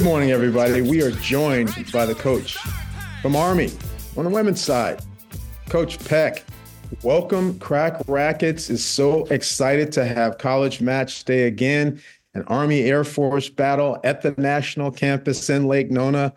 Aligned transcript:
Good 0.00 0.06
morning, 0.06 0.30
everybody. 0.30 0.80
We 0.80 1.02
are 1.02 1.10
joined 1.10 1.92
by 1.92 2.06
the 2.06 2.14
coach 2.14 2.56
from 3.20 3.36
Army 3.36 3.70
on 4.16 4.24
the 4.24 4.30
women's 4.30 4.62
side, 4.62 5.02
Coach 5.68 6.02
Peck. 6.06 6.42
Welcome, 7.02 7.58
Cracked 7.58 8.08
Racquets 8.08 8.70
is 8.70 8.82
so 8.82 9.26
excited 9.26 9.92
to 9.92 10.06
have 10.06 10.38
college 10.38 10.80
match 10.80 11.24
day 11.24 11.42
again, 11.42 12.00
an 12.32 12.44
Army 12.44 12.84
Air 12.84 13.04
Force 13.04 13.50
battle 13.50 14.00
at 14.02 14.22
the 14.22 14.34
national 14.38 14.90
campus 14.90 15.50
in 15.50 15.66
Lake 15.66 15.90
Nona. 15.90 16.32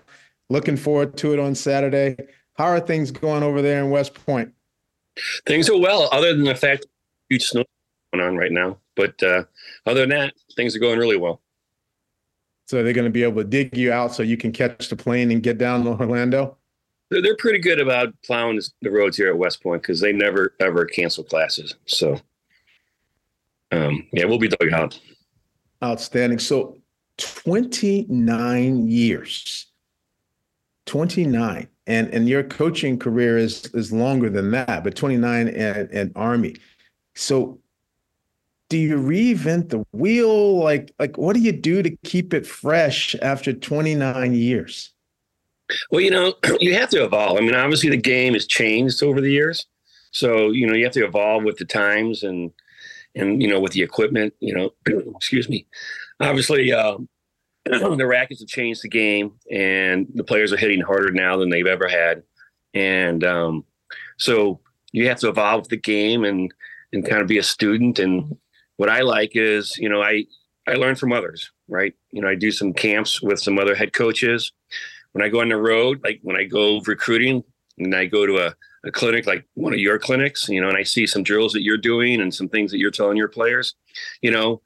Looking 0.49 0.75
forward 0.75 1.15
to 1.19 1.31
it 1.31 1.39
on 1.39 1.55
Saturday. 1.55 2.17
How 2.55 2.65
are 2.65 2.81
things 2.81 3.11
going 3.11 3.43
over 3.43 3.61
there 3.61 3.81
in 3.81 3.91
West 3.91 4.13
Point? 4.13 4.53
Things 5.45 5.69
are 5.69 5.79
well, 5.79 6.09
other 6.11 6.35
than 6.35 6.43
the 6.43 6.53
fact 6.53 6.85
huge 7.29 7.45
snow 7.45 7.63
going 8.11 8.27
on 8.27 8.35
right 8.35 8.51
now. 8.51 8.77
But 8.97 9.23
uh, 9.23 9.45
other 9.85 10.01
than 10.01 10.09
that, 10.09 10.33
things 10.57 10.75
are 10.75 10.79
going 10.79 10.99
really 10.99 11.15
well. 11.15 11.39
So 12.73 12.81
they're 12.81 12.91
going 12.91 13.05
to 13.05 13.11
be 13.11 13.21
able 13.21 13.39
to 13.39 13.47
dig 13.47 13.77
you 13.77 13.91
out 13.91 14.15
so 14.15 14.23
you 14.23 14.35
can 14.35 14.51
catch 14.51 14.89
the 14.89 14.95
plane 14.95 15.29
and 15.29 15.43
get 15.43 15.59
down 15.59 15.83
to 15.83 15.91
Orlando? 15.91 16.57
They're, 17.11 17.37
pretty 17.37 17.59
good 17.59 17.79
about 17.79 18.15
plowing 18.25 18.59
the 18.81 18.89
roads 18.89 19.15
here 19.15 19.29
at 19.29 19.37
West 19.37 19.61
Point 19.61 19.83
because 19.83 20.01
they 20.01 20.11
never 20.11 20.55
ever 20.59 20.85
cancel 20.85 21.23
classes. 21.23 21.75
So, 21.85 22.19
um, 23.71 24.07
yeah, 24.11 24.25
we'll 24.25 24.39
be 24.39 24.47
dug 24.47 24.73
out. 24.73 24.99
Outstanding. 25.83 26.39
So 26.39 26.79
29 27.17 28.87
years. 28.87 29.67
29. 30.87 31.67
And 31.85 32.07
and 32.07 32.27
your 32.27 32.41
coaching 32.41 32.97
career 32.97 33.37
is 33.37 33.65
is 33.75 33.93
longer 33.93 34.31
than 34.31 34.49
that, 34.49 34.83
but 34.83 34.95
29 34.95 35.49
at, 35.49 35.91
at 35.91 36.09
Army. 36.15 36.55
So 37.13 37.59
do 38.73 38.79
you 38.79 38.97
reinvent 38.97 39.69
the 39.69 39.85
wheel? 39.91 40.57
Like 40.57 40.91
like 40.97 41.15
what 41.15 41.35
do 41.35 41.39
you 41.41 41.51
do 41.51 41.83
to 41.83 41.95
keep 42.03 42.33
it 42.33 42.43
fresh 42.43 43.15
after 43.21 43.53
29 43.53 44.33
years? 44.33 44.91
Well, 45.91 46.01
you 46.01 46.09
know, 46.09 46.33
you 46.59 46.73
have 46.73 46.89
to 46.89 47.03
evolve. 47.03 47.37
I 47.37 47.41
mean, 47.41 47.53
obviously 47.53 47.91
the 47.91 47.97
game 47.97 48.33
has 48.33 48.47
changed 48.47 49.03
over 49.03 49.21
the 49.21 49.31
years. 49.31 49.67
So, 50.09 50.49
you 50.49 50.65
know, 50.65 50.73
you 50.73 50.85
have 50.85 50.93
to 50.93 51.05
evolve 51.05 51.43
with 51.43 51.57
the 51.57 51.65
times 51.65 52.23
and 52.23 52.49
and 53.13 53.43
you 53.43 53.47
know, 53.47 53.59
with 53.59 53.73
the 53.73 53.83
equipment, 53.83 54.33
you 54.39 54.55
know, 54.55 54.71
excuse 55.15 55.47
me. 55.47 55.67
Obviously, 56.19 56.73
um, 56.73 57.07
the 57.65 58.07
rackets 58.07 58.41
have 58.41 58.49
changed 58.49 58.81
the 58.81 58.89
game 58.89 59.33
and 59.51 60.07
the 60.15 60.23
players 60.23 60.51
are 60.51 60.57
hitting 60.57 60.81
harder 60.81 61.11
now 61.11 61.37
than 61.37 61.51
they've 61.51 61.67
ever 61.67 61.87
had. 61.87 62.23
And 62.73 63.23
um, 63.23 63.65
so 64.17 64.61
you 64.93 65.09
have 65.09 65.19
to 65.19 65.29
evolve 65.29 65.69
the 65.69 65.77
game 65.77 66.23
and 66.23 66.51
and 66.91 67.07
kind 67.07 67.21
of 67.21 67.27
be 67.27 67.37
a 67.37 67.43
student. 67.43 67.99
And 67.99 68.35
what 68.77 68.89
I 68.89 69.01
like 69.01 69.31
is, 69.35 69.77
you 69.77 69.89
know, 69.89 70.01
I 70.01 70.25
I 70.67 70.73
learn 70.73 70.95
from 70.95 71.11
others, 71.11 71.51
right? 71.67 71.93
You 72.11 72.21
know, 72.21 72.29
I 72.29 72.35
do 72.35 72.51
some 72.51 72.73
camps 72.73 73.21
with 73.21 73.39
some 73.39 73.59
other 73.59 73.75
head 73.75 73.93
coaches. 73.93 74.51
When 75.11 75.23
I 75.23 75.29
go 75.29 75.41
on 75.41 75.49
the 75.49 75.57
road, 75.57 76.01
like 76.03 76.19
when 76.23 76.35
I 76.35 76.45
go 76.45 76.79
recruiting 76.81 77.43
and 77.77 77.93
I 77.93 78.05
go 78.05 78.25
to 78.25 78.47
a, 78.47 78.55
a 78.85 78.91
clinic 78.91 79.27
like 79.27 79.45
one 79.53 79.73
of 79.73 79.79
your 79.79 79.99
clinics, 79.99 80.47
you 80.49 80.61
know, 80.61 80.69
and 80.69 80.77
I 80.77 80.83
see 80.83 81.05
some 81.05 81.23
drills 81.23 81.53
that 81.53 81.63
you're 81.63 81.77
doing 81.77 82.21
and 82.21 82.33
some 82.33 82.49
things 82.49 82.71
that 82.71 82.79
you're 82.79 82.91
telling 82.91 83.17
your 83.17 83.27
players, 83.27 83.75
you 84.21 84.31
know, 84.31 84.61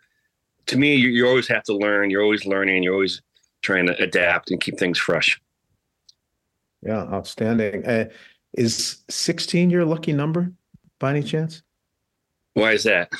to 0.68 0.78
me, 0.78 0.96
you, 0.96 1.10
you 1.10 1.28
always 1.28 1.48
have 1.48 1.64
to 1.64 1.76
learn. 1.76 2.10
You're 2.10 2.24
always 2.24 2.46
learning. 2.46 2.84
You're 2.84 2.94
always 2.94 3.22
trying 3.62 3.88
to 3.88 4.02
adapt 4.02 4.52
and 4.52 4.62
keep 4.62 4.78
things 4.78 5.00
fresh. 5.00 5.40
Yeah, 6.84 7.04
outstanding. 7.12 7.86
Uh, 7.86 8.06
is 8.54 9.04
16 9.10 9.70
your 9.70 9.86
lucky 9.86 10.14
number 10.14 10.52
by 11.00 11.12
any 11.12 11.24
chance? 11.24 11.64
Why 12.54 12.74
is 12.74 12.84
that? 12.84 13.12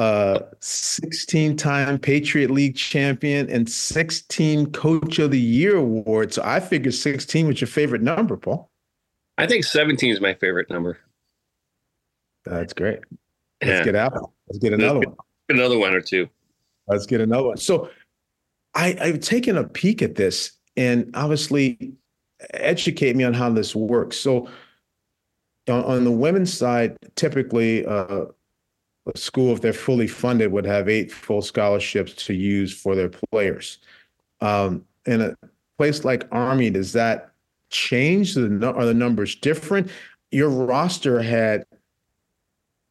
Uh 0.00 0.46
16 0.60 1.58
time 1.58 1.98
Patriot 1.98 2.50
League 2.50 2.74
champion 2.74 3.50
and 3.50 3.68
16 3.68 4.72
Coach 4.72 5.18
of 5.18 5.30
the 5.30 5.38
Year 5.38 5.76
award. 5.76 6.32
So 6.32 6.40
I 6.42 6.58
figured 6.58 6.94
16 6.94 7.46
was 7.46 7.60
your 7.60 7.68
favorite 7.68 8.00
number, 8.00 8.38
Paul. 8.38 8.70
I 9.36 9.46
think 9.46 9.64
17 9.64 10.10
is 10.10 10.20
my 10.20 10.32
favorite 10.32 10.70
number. 10.70 10.98
That's 12.46 12.72
great. 12.72 13.00
Let's 13.62 13.80
Yeah. 13.80 13.84
get 13.84 13.94
out. 13.96 14.32
Let's 14.48 14.58
get 14.58 14.72
another 14.72 15.00
one. 15.00 15.16
Another 15.50 15.78
one 15.78 15.92
or 15.92 16.00
two. 16.00 16.30
Let's 16.88 17.04
get 17.04 17.20
another 17.20 17.48
one. 17.48 17.56
So 17.58 17.90
I, 18.74 18.96
I've 18.98 19.20
taken 19.20 19.58
a 19.58 19.64
peek 19.64 20.00
at 20.00 20.14
this 20.14 20.52
and 20.78 21.10
obviously 21.12 21.92
educate 22.54 23.16
me 23.16 23.24
on 23.24 23.34
how 23.34 23.50
this 23.50 23.76
works. 23.76 24.16
So 24.16 24.48
on, 25.68 25.84
on 25.84 26.04
the 26.04 26.10
women's 26.10 26.52
side, 26.54 26.96
typically 27.16 27.84
uh, 27.84 28.26
a 29.06 29.18
school, 29.18 29.52
if 29.52 29.60
they're 29.60 29.72
fully 29.72 30.06
funded, 30.06 30.52
would 30.52 30.66
have 30.66 30.88
eight 30.88 31.10
full 31.10 31.42
scholarships 31.42 32.12
to 32.26 32.34
use 32.34 32.72
for 32.72 32.94
their 32.94 33.08
players. 33.08 33.78
Um, 34.40 34.84
in 35.06 35.20
a 35.20 35.36
place 35.78 36.04
like 36.04 36.28
Army, 36.30 36.70
does 36.70 36.92
that 36.92 37.32
change? 37.70 38.36
Are 38.36 38.48
the 38.84 38.94
numbers 38.94 39.34
different? 39.34 39.90
Your 40.30 40.50
roster 40.50 41.22
had, 41.22 41.64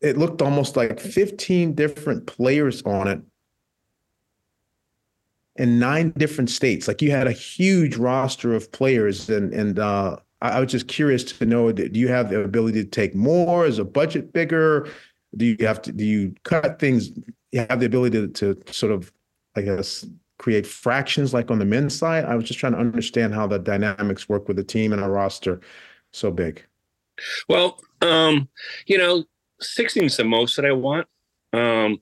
it 0.01 0.17
looked 0.17 0.41
almost 0.41 0.75
like 0.75 0.99
15 0.99 1.73
different 1.73 2.25
players 2.25 2.81
on 2.83 3.07
it 3.07 3.21
in 5.59 5.77
nine 5.77 6.11
different 6.17 6.49
states. 6.49 6.87
Like 6.87 7.01
you 7.01 7.11
had 7.11 7.27
a 7.27 7.31
huge 7.33 7.97
roster 7.97 8.55
of 8.55 8.71
players, 8.71 9.29
and 9.29 9.53
and 9.53 9.77
uh, 9.77 10.15
I, 10.41 10.49
I 10.51 10.59
was 10.61 10.71
just 10.71 10.87
curious 10.87 11.23
to 11.25 11.45
know: 11.45 11.71
do 11.71 11.89
you 11.93 12.07
have 12.07 12.29
the 12.29 12.41
ability 12.41 12.83
to 12.83 12.89
take 12.89 13.13
more? 13.13 13.67
Is 13.67 13.77
a 13.77 13.85
budget 13.85 14.33
bigger? 14.33 14.87
Do 15.35 15.45
you 15.45 15.57
have 15.61 15.81
to? 15.83 15.91
Do 15.91 16.03
you 16.03 16.35
cut 16.43 16.79
things? 16.79 17.11
You 17.51 17.65
have 17.69 17.79
the 17.79 17.85
ability 17.85 18.27
to, 18.27 18.55
to 18.55 18.73
sort 18.73 18.91
of, 18.91 19.11
I 19.55 19.61
guess, 19.61 20.05
create 20.37 20.65
fractions 20.65 21.33
like 21.33 21.51
on 21.51 21.59
the 21.59 21.65
men's 21.65 21.97
side. 21.97 22.25
I 22.25 22.35
was 22.35 22.45
just 22.45 22.59
trying 22.59 22.73
to 22.73 22.79
understand 22.79 23.33
how 23.33 23.45
the 23.45 23.59
dynamics 23.59 24.27
work 24.27 24.47
with 24.47 24.57
a 24.57 24.63
team 24.63 24.93
and 24.93 25.01
a 25.01 25.09
roster 25.09 25.61
so 26.11 26.31
big. 26.31 26.65
Well, 27.47 27.79
um, 28.01 28.47
you 28.87 28.97
know, 28.97 29.25
16 29.59 30.05
is 30.05 30.17
the 30.17 30.23
most 30.23 30.55
that 30.55 30.65
I 30.65 30.71
want. 30.71 31.07
Um, 31.53 32.01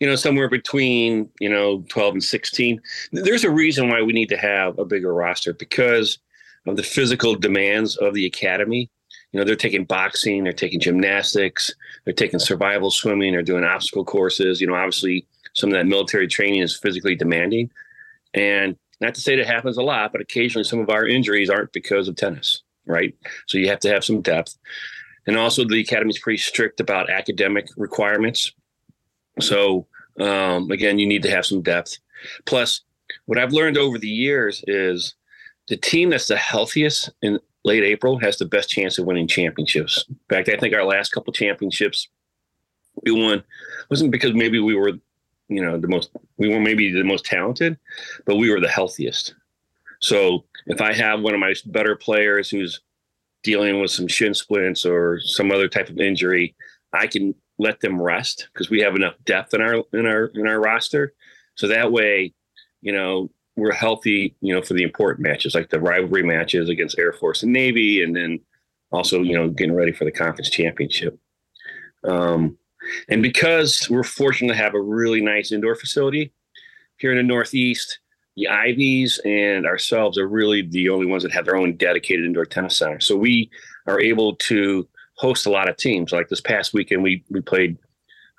you 0.00 0.08
know, 0.08 0.16
somewhere 0.16 0.48
between, 0.48 1.28
you 1.40 1.48
know, 1.48 1.84
12 1.88 2.14
and 2.14 2.24
16. 2.24 2.80
There's 3.12 3.44
a 3.44 3.50
reason 3.50 3.88
why 3.88 4.02
we 4.02 4.12
need 4.12 4.28
to 4.28 4.36
have 4.36 4.78
a 4.78 4.84
bigger 4.84 5.14
roster 5.14 5.52
because 5.52 6.18
of 6.66 6.76
the 6.76 6.82
physical 6.82 7.34
demands 7.34 7.96
of 7.96 8.14
the 8.14 8.26
academy. 8.26 8.90
You 9.34 9.40
know, 9.40 9.44
they're 9.44 9.56
taking 9.56 9.82
boxing, 9.82 10.44
they're 10.44 10.52
taking 10.52 10.78
gymnastics, 10.78 11.74
they're 12.04 12.14
taking 12.14 12.38
survival 12.38 12.92
swimming, 12.92 13.32
they're 13.32 13.42
doing 13.42 13.64
obstacle 13.64 14.04
courses. 14.04 14.60
You 14.60 14.68
know, 14.68 14.76
obviously 14.76 15.26
some 15.54 15.70
of 15.70 15.74
that 15.74 15.88
military 15.88 16.28
training 16.28 16.60
is 16.60 16.78
physically 16.78 17.16
demanding. 17.16 17.68
And 18.32 18.76
not 19.00 19.16
to 19.16 19.20
say 19.20 19.34
that 19.34 19.46
happens 19.46 19.76
a 19.76 19.82
lot, 19.82 20.12
but 20.12 20.20
occasionally 20.20 20.62
some 20.62 20.78
of 20.78 20.88
our 20.88 21.04
injuries 21.04 21.50
aren't 21.50 21.72
because 21.72 22.06
of 22.06 22.14
tennis, 22.14 22.62
right? 22.86 23.12
So 23.48 23.58
you 23.58 23.68
have 23.70 23.80
to 23.80 23.88
have 23.88 24.04
some 24.04 24.22
depth. 24.22 24.56
And 25.26 25.36
also 25.36 25.64
the 25.64 25.80
academy 25.80 26.10
is 26.10 26.20
pretty 26.20 26.38
strict 26.38 26.78
about 26.78 27.10
academic 27.10 27.66
requirements. 27.76 28.52
So 29.40 29.88
um, 30.20 30.70
again, 30.70 31.00
you 31.00 31.08
need 31.08 31.24
to 31.24 31.30
have 31.32 31.44
some 31.44 31.60
depth. 31.60 31.98
Plus, 32.44 32.82
what 33.26 33.38
I've 33.38 33.52
learned 33.52 33.78
over 33.78 33.98
the 33.98 34.06
years 34.06 34.62
is 34.68 35.16
the 35.66 35.76
team 35.76 36.10
that's 36.10 36.28
the 36.28 36.36
healthiest 36.36 37.10
in 37.20 37.40
late 37.64 37.82
April 37.82 38.18
has 38.18 38.36
the 38.36 38.44
best 38.44 38.68
chance 38.68 38.98
of 38.98 39.06
winning 39.06 39.26
championships. 39.26 40.04
In 40.08 40.18
fact, 40.28 40.48
I 40.48 40.56
think 40.56 40.74
our 40.74 40.84
last 40.84 41.10
couple 41.10 41.32
championships 41.32 42.08
we 43.02 43.10
won 43.10 43.42
wasn't 43.90 44.12
because 44.12 44.34
maybe 44.34 44.60
we 44.60 44.74
were, 44.74 44.92
you 45.48 45.62
know, 45.62 45.78
the 45.78 45.88
most 45.88 46.10
we 46.36 46.48
were 46.48 46.60
maybe 46.60 46.92
the 46.92 47.04
most 47.04 47.24
talented, 47.24 47.76
but 48.24 48.36
we 48.36 48.50
were 48.50 48.60
the 48.60 48.68
healthiest. 48.68 49.34
So 50.00 50.44
if 50.66 50.80
I 50.80 50.92
have 50.92 51.20
one 51.20 51.34
of 51.34 51.40
my 51.40 51.54
better 51.66 51.96
players 51.96 52.50
who's 52.50 52.80
dealing 53.42 53.80
with 53.80 53.90
some 53.90 54.08
shin 54.08 54.34
splints 54.34 54.84
or 54.84 55.20
some 55.20 55.50
other 55.50 55.68
type 55.68 55.88
of 55.88 55.98
injury, 55.98 56.54
I 56.92 57.06
can 57.06 57.34
let 57.58 57.80
them 57.80 58.00
rest 58.00 58.48
because 58.52 58.70
we 58.70 58.80
have 58.80 58.96
enough 58.96 59.14
depth 59.24 59.54
in 59.54 59.60
our 59.60 59.82
in 59.92 60.06
our 60.06 60.26
in 60.34 60.46
our 60.46 60.60
roster. 60.60 61.14
So 61.56 61.68
that 61.68 61.92
way, 61.92 62.34
you 62.82 62.92
know, 62.92 63.30
we're 63.56 63.72
healthy, 63.72 64.34
you 64.40 64.54
know, 64.54 64.62
for 64.62 64.74
the 64.74 64.82
important 64.82 65.20
matches 65.20 65.54
like 65.54 65.70
the 65.70 65.80
rivalry 65.80 66.22
matches 66.22 66.68
against 66.68 66.98
Air 66.98 67.12
Force 67.12 67.42
and 67.42 67.52
Navy, 67.52 68.02
and 68.02 68.14
then 68.14 68.40
also, 68.90 69.22
you 69.22 69.34
know, 69.34 69.48
getting 69.48 69.74
ready 69.74 69.92
for 69.92 70.04
the 70.04 70.12
conference 70.12 70.50
championship. 70.50 71.18
Um, 72.04 72.58
and 73.08 73.22
because 73.22 73.88
we're 73.88 74.02
fortunate 74.02 74.52
to 74.52 74.58
have 74.58 74.74
a 74.74 74.80
really 74.80 75.20
nice 75.20 75.52
indoor 75.52 75.74
facility 75.74 76.32
here 76.96 77.10
in 77.10 77.16
the 77.16 77.22
Northeast, 77.22 77.98
the 78.36 78.48
Ivies 78.48 79.20
and 79.24 79.66
ourselves 79.66 80.18
are 80.18 80.28
really 80.28 80.62
the 80.62 80.88
only 80.88 81.06
ones 81.06 81.22
that 81.22 81.32
have 81.32 81.44
their 81.44 81.56
own 81.56 81.76
dedicated 81.76 82.24
indoor 82.24 82.44
tennis 82.44 82.76
center. 82.76 83.00
So 83.00 83.16
we 83.16 83.50
are 83.86 84.00
able 84.00 84.36
to 84.36 84.88
host 85.16 85.46
a 85.46 85.50
lot 85.50 85.68
of 85.68 85.76
teams. 85.76 86.12
Like 86.12 86.28
this 86.28 86.40
past 86.40 86.74
weekend, 86.74 87.02
we 87.02 87.24
we 87.30 87.40
played 87.40 87.78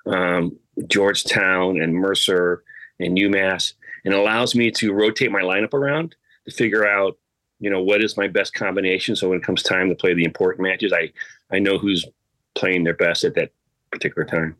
um, 0.06 0.56
Georgetown 0.86 1.80
and 1.80 1.94
Mercer 1.94 2.62
and 3.00 3.18
UMass, 3.18 3.74
and 4.04 4.14
allows 4.14 4.54
me 4.54 4.70
to 4.72 4.92
rotate 4.92 5.30
my 5.30 5.42
lineup 5.42 5.74
around 5.74 6.14
to 6.46 6.54
figure 6.54 6.86
out, 6.86 7.18
you 7.58 7.70
know, 7.70 7.82
what 7.82 8.02
is 8.02 8.16
my 8.16 8.28
best 8.28 8.54
combination. 8.54 9.16
So 9.16 9.28
when 9.28 9.38
it 9.38 9.44
comes 9.44 9.62
time 9.62 9.88
to 9.88 9.94
play 9.94 10.14
the 10.14 10.24
important 10.24 10.62
matches, 10.62 10.92
I 10.92 11.12
I 11.50 11.58
know 11.58 11.78
who's 11.78 12.04
playing 12.54 12.84
their 12.84 12.94
best 12.94 13.24
at 13.24 13.34
that 13.34 13.52
particular 13.90 14.26
time. 14.26 14.56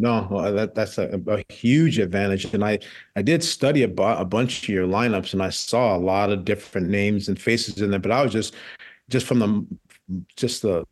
No, 0.00 0.28
well, 0.30 0.46
uh, 0.46 0.50
that 0.52 0.74
that's 0.76 0.96
a, 0.96 1.20
a, 1.26 1.52
huge 1.52 1.98
advantage, 1.98 2.44
and 2.54 2.64
I 2.64 2.78
I 3.16 3.22
did 3.22 3.42
study 3.42 3.82
a, 3.82 3.90
a 3.90 4.24
bunch 4.24 4.62
of 4.62 4.68
your 4.68 4.86
lineups, 4.86 5.32
and 5.32 5.42
I 5.42 5.50
saw 5.50 5.96
a 5.96 5.98
lot 5.98 6.30
of 6.30 6.44
different 6.44 6.88
names 6.88 7.28
and 7.28 7.40
faces 7.40 7.82
in 7.82 7.90
there. 7.90 7.98
But 7.98 8.12
I 8.12 8.22
was 8.22 8.32
just 8.32 8.54
just 9.08 9.26
from 9.26 9.40
the 9.40 9.66
just 10.36 10.62
the 10.62 10.86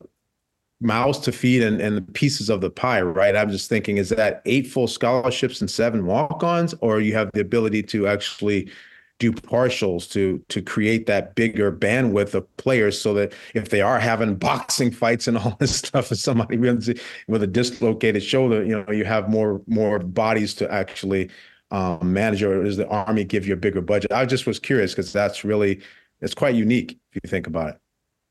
mouths 0.80 1.18
to 1.20 1.32
feed 1.32 1.62
and, 1.62 1.80
and 1.80 1.96
the 1.96 2.12
pieces 2.12 2.50
of 2.50 2.60
the 2.60 2.70
pie, 2.70 3.00
right? 3.00 3.34
I'm 3.34 3.50
just 3.50 3.68
thinking, 3.68 3.96
is 3.96 4.10
that 4.10 4.42
eight 4.44 4.66
full 4.66 4.86
scholarships 4.86 5.60
and 5.60 5.70
seven 5.70 6.06
walk-ons, 6.06 6.74
or 6.80 7.00
you 7.00 7.14
have 7.14 7.30
the 7.32 7.40
ability 7.40 7.82
to 7.84 8.06
actually 8.06 8.70
do 9.18 9.32
partials 9.32 10.10
to 10.10 10.44
to 10.48 10.60
create 10.60 11.06
that 11.06 11.34
bigger 11.34 11.72
bandwidth 11.72 12.34
of 12.34 12.56
players 12.58 13.00
so 13.00 13.14
that 13.14 13.32
if 13.54 13.70
they 13.70 13.80
are 13.80 13.98
having 13.98 14.34
boxing 14.48 14.90
fights 14.90 15.26
and 15.26 15.38
all 15.38 15.56
this 15.58 15.76
stuff 15.76 16.10
with 16.10 16.18
somebody 16.18 16.58
with 16.58 17.42
a 17.42 17.46
dislocated 17.46 18.22
shoulder 18.22 18.64
you 18.64 18.76
know 18.76 18.92
you 18.92 19.04
have 19.04 19.30
more 19.30 19.62
more 19.66 19.98
bodies 19.98 20.54
to 20.54 20.70
actually 20.70 21.30
um, 21.70 22.12
manage 22.12 22.42
or 22.42 22.62
does 22.62 22.76
the 22.76 22.86
army 22.88 23.24
give 23.24 23.46
you 23.46 23.54
a 23.54 23.56
bigger 23.56 23.80
budget 23.80 24.12
i 24.12 24.26
just 24.26 24.46
was 24.46 24.58
curious 24.58 24.92
because 24.92 25.12
that's 25.12 25.44
really 25.44 25.80
it's 26.20 26.34
quite 26.34 26.54
unique 26.54 26.98
if 27.12 27.20
you 27.24 27.30
think 27.30 27.46
about 27.46 27.70
it 27.70 27.80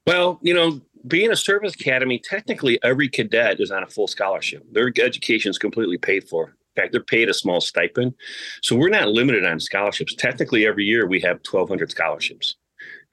well 0.05 0.39
you 0.41 0.53
know 0.53 0.79
being 1.07 1.31
a 1.31 1.35
service 1.35 1.73
academy 1.73 2.19
technically 2.19 2.79
every 2.83 3.09
cadet 3.09 3.59
is 3.59 3.71
on 3.71 3.83
a 3.83 3.87
full 3.87 4.07
scholarship 4.07 4.63
their 4.71 4.91
education 4.99 5.49
is 5.49 5.57
completely 5.57 5.97
paid 5.97 6.27
for 6.27 6.55
In 6.75 6.81
fact, 6.81 6.91
they're 6.91 7.01
paid 7.01 7.29
a 7.29 7.33
small 7.33 7.61
stipend. 7.61 8.13
So 8.61 8.75
we're 8.75 8.89
not 8.89 9.07
limited 9.07 9.45
on 9.45 9.59
scholarships. 9.59 10.13
Technically, 10.13 10.67
every 10.67 10.83
year 10.83 11.07
we 11.07 11.21
have 11.21 11.39
1,200 11.49 11.89
scholarships. 11.89 12.55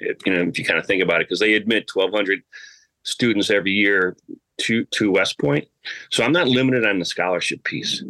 If, 0.00 0.18
you 0.26 0.34
know, 0.34 0.42
if 0.42 0.58
you 0.58 0.64
kind 0.64 0.80
of 0.80 0.86
think 0.86 1.02
about 1.02 1.20
it, 1.20 1.28
because 1.28 1.38
they 1.38 1.54
admit 1.54 1.90
1,200 1.94 2.42
students 3.04 3.50
every 3.50 3.72
year 3.72 4.16
to 4.62 4.84
to 4.86 5.12
West 5.12 5.38
Point. 5.38 5.66
So 6.10 6.24
I'm 6.24 6.32
not 6.32 6.48
limited 6.48 6.84
on 6.84 6.98
the 6.98 7.04
scholarship 7.04 7.64
piece. 7.64 8.02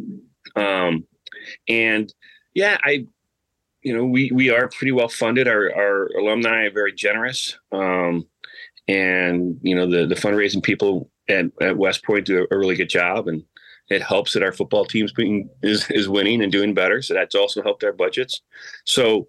Um, 0.55 1.05
and 1.67 2.13
yeah, 2.53 2.77
I, 2.83 3.07
you 3.81 3.95
know, 3.95 4.05
we 4.05 4.31
we 4.31 4.49
are 4.49 4.69
pretty 4.69 4.91
well 4.91 5.07
funded. 5.07 5.47
Our 5.47 5.73
our 5.73 6.07
alumni 6.17 6.65
are 6.65 6.71
very 6.71 6.93
generous. 6.93 7.57
Um, 7.71 8.27
and 8.87 9.57
you 9.61 9.75
know 9.75 9.89
the 9.89 10.05
the 10.05 10.15
fundraising 10.15 10.63
people 10.63 11.09
at, 11.29 11.45
at 11.61 11.77
West 11.77 12.03
Point 12.03 12.25
do 12.25 12.47
a 12.49 12.57
really 12.57 12.75
good 12.75 12.89
job, 12.89 13.27
and 13.27 13.43
it 13.89 14.01
helps 14.01 14.33
that 14.33 14.43
our 14.43 14.51
football 14.51 14.85
team's 14.85 15.11
being 15.11 15.49
is 15.61 15.89
is 15.91 16.09
winning 16.09 16.41
and 16.41 16.51
doing 16.51 16.73
better. 16.73 17.01
So 17.01 17.13
that's 17.13 17.35
also 17.35 17.61
helped 17.61 17.83
our 17.83 17.93
budgets. 17.93 18.41
So, 18.85 19.27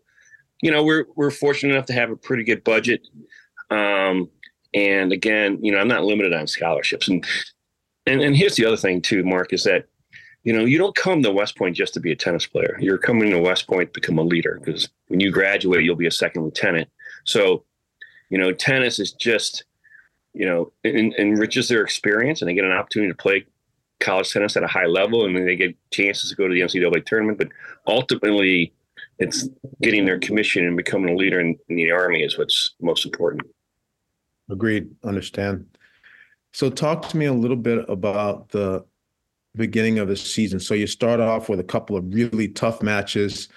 you 0.63 0.71
know, 0.71 0.83
we're 0.83 1.07
we're 1.17 1.31
fortunate 1.31 1.75
enough 1.75 1.87
to 1.87 1.93
have 1.93 2.11
a 2.11 2.17
pretty 2.17 2.45
good 2.45 2.65
budget. 2.65 3.07
Um, 3.71 4.31
and 4.73 5.13
again, 5.13 5.59
you 5.63 5.73
know, 5.73 5.79
I'm 5.79 5.89
not 5.89 6.05
limited 6.05 6.33
on 6.33 6.47
scholarships. 6.47 7.09
And 7.09 7.25
and 8.07 8.21
and 8.21 8.37
here's 8.37 8.57
the 8.57 8.65
other 8.65 8.77
thing 8.77 9.01
too, 9.01 9.25
Mark, 9.25 9.53
is 9.53 9.65
that 9.65 9.87
you 10.43 10.53
know 10.53 10.65
you 10.65 10.79
don't 10.79 10.97
come 10.97 11.23
to 11.23 11.33
West 11.33 11.57
Point 11.57 11.77
just 11.77 11.95
to 11.95 12.01
be 12.01 12.13
a 12.13 12.17
tennis 12.17 12.47
player. 12.47 12.77
You're 12.81 12.99
coming 12.99 13.31
to 13.31 13.41
West 13.41 13.67
Point 13.67 13.93
to 13.93 14.01
become 14.01 14.19
a 14.19 14.23
leader 14.23 14.61
because 14.63 14.89
when 15.09 15.21
you 15.21 15.31
graduate, 15.31 15.85
you'll 15.85 15.97
be 15.97 16.07
a 16.07 16.13
second 16.13 16.45
lieutenant. 16.45 16.89
So, 17.25 17.65
you 18.31 18.39
know, 18.39 18.53
tennis 18.53 18.99
is 18.99 19.13
just 19.13 19.65
you 20.33 20.47
know 20.47 20.73
enriches 20.85 21.69
their 21.69 21.83
experience 21.83 22.43
and 22.43 22.49
they 22.49 22.55
get 22.55 22.65
an 22.65 22.73
opportunity 22.73 23.11
to 23.11 23.17
play 23.17 23.47
college 24.01 24.33
tennis 24.33 24.57
at 24.57 24.63
a 24.63 24.69
high 24.69 24.87
level 24.87 25.25
and 25.25 25.37
they 25.37 25.57
get 25.57 25.77
chances 25.91 26.31
to 26.31 26.37
go 26.37 26.49
to 26.49 26.55
the 26.55 26.61
NCAA 26.61 27.05
tournament. 27.07 27.39
But 27.39 27.49
ultimately, 27.87 28.73
it's 29.19 29.49
getting 29.83 30.05
their 30.05 30.19
commission 30.19 30.67
and 30.67 30.77
becoming 30.77 31.15
a 31.15 31.17
leader 31.17 31.41
in, 31.41 31.57
in 31.69 31.77
the 31.77 31.91
Army 31.91 32.23
is 32.23 32.37
what's 32.37 32.75
most 32.81 33.05
important. 33.05 33.43
Agreed. 34.51 34.91
Understand. 35.05 35.67
So, 36.53 36.71
talk 36.71 37.09
to 37.09 37.17
me 37.17 37.27
a 37.27 37.33
little 37.33 37.57
bit 37.57 37.85
about 37.89 38.51
the 38.51 38.85
beginning 39.57 39.99
of 39.99 40.09
the 40.09 40.17
season. 40.17 40.61
So, 40.61 40.75
you 40.75 40.87
start 40.87 41.21
off 41.21 41.49
with 41.49 41.61
a 41.61 41.65
couple 41.65 41.97
of 41.97 42.13
really 42.13 42.49
tough 42.49 42.83
matches, 42.83 43.49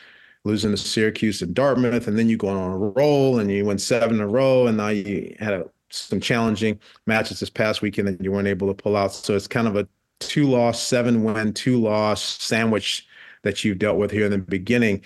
losing 0.47 0.71
to 0.71 0.77
Syracuse 0.77 1.41
and 1.41 1.53
Dartmouth, 1.53 2.07
and 2.07 2.17
then 2.17 2.29
you 2.29 2.38
go 2.38 2.47
on 2.47 2.71
a 2.71 2.77
roll 2.77 3.39
and 3.39 3.51
you 3.51 3.65
win 3.65 3.77
seven 3.77 4.15
in 4.15 4.21
a 4.21 4.27
row, 4.27 4.67
and 4.67 4.77
now 4.77 4.88
you 4.88 5.35
had 5.39 5.53
a, 5.53 5.65
some 5.89 6.19
challenging 6.19 6.79
matches 7.05 7.39
this 7.39 7.49
past 7.49 7.81
weekend 7.81 8.07
that 8.07 8.23
you 8.23 8.31
weren't 8.31 8.47
able 8.47 8.67
to 8.67 8.73
pull 8.73 8.97
out. 8.97 9.13
So, 9.13 9.35
it's 9.35 9.47
kind 9.47 9.67
of 9.67 9.75
a 9.75 9.88
two 10.19 10.49
loss, 10.49 10.81
seven 10.81 11.23
win, 11.23 11.53
two 11.53 11.79
loss 11.79 12.21
sandwich 12.41 13.07
that 13.44 13.63
you 13.63 13.75
dealt 13.75 13.97
with 13.97 14.11
here 14.11 14.25
in 14.25 14.31
the 14.31 14.38
beginning. 14.38 15.01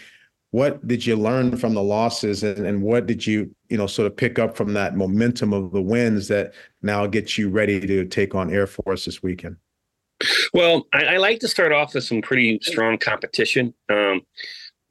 What 0.52 0.86
did 0.86 1.06
you 1.06 1.16
learn 1.16 1.56
from 1.58 1.74
the 1.74 1.84
losses 1.84 2.44
and, 2.44 2.66
and 2.66 2.82
what 2.82 3.06
did 3.06 3.26
you, 3.26 3.56
you 3.70 3.78
know, 3.78 3.88
sort 3.88 4.08
of 4.08 4.18
pick 4.18 4.38
up 4.38 4.58
from 4.58 4.74
that 4.74 4.98
momentum 4.98 5.54
of 5.54 5.72
the 5.72 5.82
wins 5.82 6.28
that 6.28 6.54
now 6.82 7.08
gets 7.08 7.38
you 7.38 7.50
ready 7.50 7.80
to 7.80 8.06
take 8.06 8.36
on 8.36 8.54
Air 8.54 8.68
Force 8.68 9.06
this 9.06 9.24
weekend? 9.24 9.56
Well, 10.54 10.88
I, 10.94 11.06
I 11.06 11.18
like 11.18 11.40
to 11.40 11.48
start 11.48 11.72
off 11.72 11.94
with 11.94 12.04
some 12.04 12.22
pretty 12.22 12.60
strong 12.62 12.98
competition. 12.98 13.74
Um, 13.90 14.22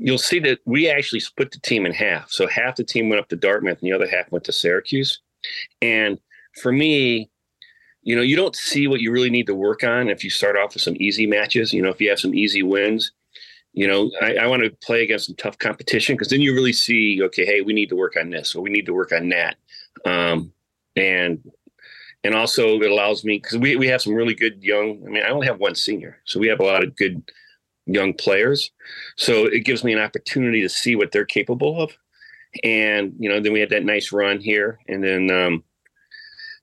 you'll 0.01 0.19
see 0.19 0.39
that 0.41 0.59
we 0.65 0.89
actually 0.89 1.21
split 1.21 1.51
the 1.51 1.61
team 1.61 1.85
in 1.85 1.93
half. 1.93 2.31
So 2.31 2.47
half 2.47 2.77
the 2.77 2.85
team 2.85 3.11
went 3.11 3.21
up 3.21 3.29
to 3.29 3.37
Dartmouth 3.37 3.79
and 3.81 3.87
the 3.87 3.93
other 3.93 4.09
half 4.09 4.33
went 4.33 4.45
to 4.45 4.53
Syracuse. 4.53 5.21
And 5.83 6.19
for 6.61 6.73
me, 6.73 7.31
you 8.03 8.17
know, 8.17 8.23
you 8.23 8.35
don't 8.35 8.57
see 8.57 8.87
what 8.87 9.01
you 9.01 9.13
really 9.13 9.29
need 9.29 9.47
to 9.47 9.55
work 9.55 9.85
on 9.85 10.09
if 10.09 10.25
you 10.25 10.31
start 10.31 10.57
off 10.57 10.73
with 10.73 10.83
some 10.83 10.97
easy 10.99 11.27
matches. 11.27 11.75
You 11.75 11.83
know, 11.83 11.91
if 11.91 12.01
you 12.01 12.09
have 12.09 12.19
some 12.19 12.35
easy 12.35 12.63
wins, 12.63 13.13
you 13.75 13.87
know, 13.87 14.11
I, 14.23 14.37
I 14.37 14.47
want 14.47 14.63
to 14.63 14.71
play 14.85 15.03
against 15.03 15.27
some 15.27 15.37
tough 15.37 15.59
competition 15.59 16.15
because 16.17 16.31
then 16.31 16.41
you 16.41 16.55
really 16.55 16.73
see, 16.73 17.21
okay, 17.23 17.45
hey, 17.45 17.61
we 17.61 17.75
need 17.75 17.91
to 17.91 17.97
work 17.97 18.17
on 18.19 18.31
this 18.31 18.55
or 18.55 18.63
we 18.63 18.71
need 18.71 18.87
to 18.87 18.95
work 18.95 19.13
on 19.13 19.29
that. 19.29 19.57
Um, 20.07 20.51
and 20.97 21.39
and 22.25 22.35
also 22.35 22.81
it 22.81 22.91
allows 22.91 23.23
me 23.23 23.39
because 23.39 23.59
we, 23.59 23.77
we 23.77 23.87
have 23.89 24.03
some 24.03 24.15
really 24.15 24.35
good 24.35 24.63
young, 24.63 25.03
I 25.07 25.11
mean, 25.11 25.23
I 25.23 25.29
only 25.29 25.47
have 25.47 25.61
one 25.61 25.75
senior, 25.75 26.19
so 26.25 26.41
we 26.41 26.49
have 26.49 26.61
a 26.61 26.65
lot 26.65 26.83
of 26.83 26.97
good 26.97 27.23
young 27.87 28.15
players. 28.15 28.71
So 29.17 29.47
it 29.47 29.65
gives 29.65 29.85
me 29.85 29.93
an 29.93 29.99
opportunity 29.99 30.61
to 30.63 30.69
see 30.69 30.97
what 30.97 31.13
they're 31.13 31.25
capable 31.25 31.81
of. 31.83 31.97
And, 32.65 33.15
you 33.19 33.29
know, 33.29 33.41
then 33.41 33.53
we 33.53 33.61
had 33.61 33.71
that 33.71 33.85
nice 33.85 34.13
run 34.13 34.41
here. 34.41 34.79
And 34.89 35.03
then 35.03 35.31
um 35.31 35.65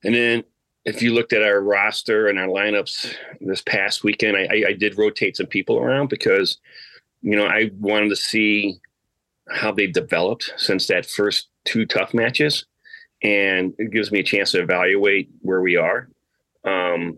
and 0.04 0.14
then 0.14 0.44
if 0.88 1.02
you 1.02 1.14
looked 1.14 1.34
at 1.34 1.44
our 1.44 1.60
roster 1.60 2.28
and 2.28 2.40
our 2.40 2.48
lineups 2.48 3.14
this 3.42 3.62
past 3.62 4.06
weekend, 4.06 4.38
I, 4.38 4.70
I, 4.70 4.74
did 4.74 4.98
rotate 4.98 5.36
some 5.36 5.48
people 5.48 5.78
around 5.78 6.08
because, 6.08 6.60
you 7.22 7.36
know, 7.36 7.46
I 7.46 7.72
wanted 7.78 8.08
to 8.08 8.16
see 8.16 8.80
how 9.50 9.74
they 9.74 9.88
developed 9.88 10.54
since 10.56 10.88
that 10.88 11.06
first 11.06 11.50
two 11.66 11.86
tough 11.86 12.14
matches, 12.14 12.66
and 13.22 13.74
it 13.78 13.92
gives 13.92 14.14
me 14.14 14.20
a 14.20 14.24
chance 14.24 14.52
to 14.52 14.62
evaluate 14.62 15.30
where 15.42 15.60
we 15.60 15.76
are. 15.76 16.08
Um, 16.64 17.18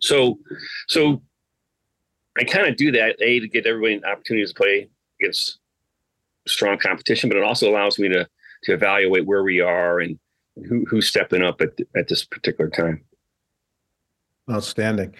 so, 0.00 0.38
so 0.86 1.22
I 2.38 2.44
kind 2.44 2.66
of 2.66 2.76
do 2.76 2.92
that 2.92 3.16
a 3.20 3.40
to 3.40 3.48
get 3.48 3.66
everybody 3.66 3.94
an 3.94 4.04
opportunity 4.04 4.46
to 4.46 4.54
play 4.54 4.88
against 5.20 5.58
strong 6.46 6.78
competition, 6.78 7.28
but 7.28 7.36
it 7.36 7.44
also 7.44 7.70
allows 7.70 7.98
me 7.98 8.08
to 8.08 8.28
to 8.64 8.74
evaluate 8.74 9.26
where 9.26 9.42
we 9.42 9.60
are 9.60 10.00
and 10.00 10.18
who 10.68 10.84
who's 10.88 11.08
stepping 11.08 11.42
up 11.42 11.60
at 11.60 11.78
at 11.96 12.08
this 12.08 12.24
particular 12.24 12.70
time. 12.70 13.04
Outstanding. 14.50 15.14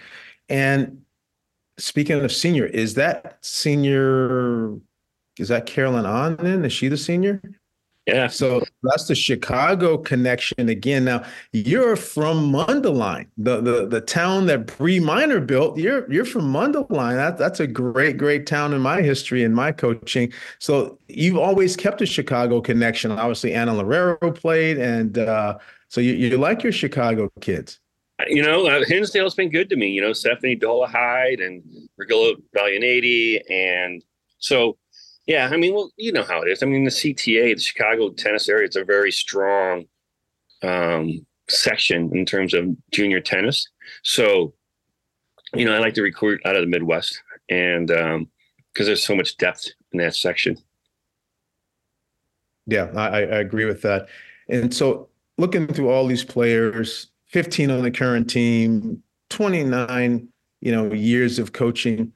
And 0.49 1.03
speaking 1.79 2.23
of 2.23 2.33
senior, 2.33 2.67
is 2.67 2.95
that 2.95 3.39
senior? 3.41 4.77
Is 5.39 5.49
that 5.49 5.67
Carolyn 5.67 6.07
on 6.07 6.37
then? 6.37 6.65
Is 6.65 6.73
she 6.73 6.89
the 6.89 6.97
senior? 6.97 7.41
Yeah. 8.07 8.29
So 8.29 8.63
that's 8.83 9.07
the 9.07 9.15
Chicago 9.15 9.99
connection 9.99 10.69
again. 10.69 11.05
Now 11.05 11.23
you're 11.53 11.97
from 11.97 12.51
Mundelein, 12.53 13.27
the 13.37 13.61
the 13.61 13.87
the 13.87 14.01
town 14.01 14.47
that 14.47 14.67
Bree 14.67 15.01
Minor 15.01 15.41
built. 15.41 15.79
You're 15.79 16.11
you're 16.11 16.25
from 16.25 16.53
Mundelein. 16.53 17.15
That 17.17 17.39
that's 17.39 17.61
a 17.61 17.67
great 17.67 18.17
great 18.17 18.47
town 18.47 18.73
in 18.73 18.81
my 18.81 19.03
history 19.03 19.45
and 19.45 19.55
my 19.55 19.71
coaching. 19.71 20.33
So 20.59 20.99
you've 21.09 21.37
always 21.37 21.77
kept 21.77 22.01
a 22.01 22.07
Chicago 22.07 22.61
connection. 22.61 23.13
Obviously, 23.13 23.53
Anna 23.53 23.73
Loureiro 23.73 24.35
played, 24.35 24.79
and 24.79 25.19
uh, 25.19 25.59
so 25.89 26.01
you 26.01 26.15
you 26.15 26.37
like 26.39 26.63
your 26.63 26.73
Chicago 26.73 27.31
kids. 27.41 27.79
you 28.29 28.43
know, 28.43 28.67
uh, 28.67 28.85
Hinsdale's 28.87 29.35
been 29.35 29.51
good 29.51 29.69
to 29.71 29.77
me. 29.77 29.89
You 29.89 30.01
know, 30.01 30.13
Stephanie 30.13 30.57
Dolahide 30.57 31.45
and 31.45 31.63
Regilla 31.97 32.35
Valianati, 32.57 33.41
and 33.51 34.03
so 34.39 34.77
yeah. 35.31 35.49
I 35.53 35.57
mean, 35.57 35.75
well, 35.75 35.93
you 35.97 36.11
know 36.11 36.25
how 36.25 36.43
it 36.43 36.49
is. 36.49 36.61
I 36.61 36.67
mean, 36.67 36.83
the 36.83 36.91
CTA, 36.91 37.55
the 37.55 37.61
Chicago 37.61 38.11
tennis 38.11 38.49
area, 38.49 38.67
it's 38.67 38.75
a 38.75 38.85
very 38.85 39.13
strong 39.13 39.85
um, 40.65 41.25
section 41.49 42.11
in 42.13 42.27
terms 42.27 42.53
of 42.53 42.67
junior 42.91 43.21
tennis. 43.21 43.69
So, 44.03 44.55
you 45.55 45.65
know, 45.65 45.73
I 45.73 45.79
like 45.79 45.95
to 45.95 46.03
recruit 46.03 46.41
out 46.45 46.57
of 46.57 46.63
the 46.63 46.67
Midwest, 46.67 47.23
and 47.49 47.87
because 47.87 48.17
um, 48.17 48.27
there's 48.75 49.07
so 49.07 49.15
much 49.15 49.37
depth 49.37 49.69
in 49.93 50.01
that 50.01 50.17
section. 50.17 50.57
Yeah, 52.67 52.91
I, 52.97 53.21
I 53.21 53.39
agree 53.39 53.67
with 53.67 53.83
that. 53.83 54.09
And 54.49 54.75
so, 54.75 55.11
looking 55.39 55.69
through 55.69 55.91
all 55.91 56.09
these 56.09 56.25
players, 56.25 57.07
15 57.29 57.71
on 57.71 57.83
the 57.83 57.93
current 57.93 58.29
team, 58.29 59.01
29, 59.29 60.29
you 60.61 60.73
know, 60.73 60.93
years 60.93 61.39
of 61.39 61.53
coaching. 61.53 62.13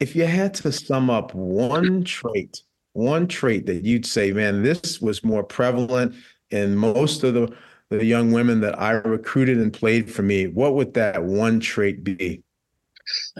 If 0.00 0.14
you 0.14 0.26
had 0.26 0.54
to 0.54 0.70
sum 0.70 1.10
up 1.10 1.34
one 1.34 2.04
trait, 2.04 2.62
one 2.92 3.26
trait 3.26 3.66
that 3.66 3.84
you'd 3.84 4.06
say, 4.06 4.32
man, 4.32 4.62
this 4.62 5.00
was 5.00 5.24
more 5.24 5.42
prevalent 5.42 6.14
in 6.50 6.76
most 6.76 7.24
of 7.24 7.34
the, 7.34 7.52
the 7.90 8.04
young 8.04 8.32
women 8.32 8.60
that 8.60 8.78
I 8.80 8.92
recruited 8.92 9.58
and 9.58 9.72
played 9.72 10.10
for 10.10 10.22
me, 10.22 10.46
what 10.46 10.74
would 10.74 10.94
that 10.94 11.22
one 11.24 11.60
trait 11.60 12.04
be? 12.04 12.42